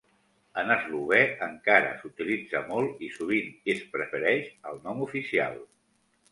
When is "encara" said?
1.47-1.91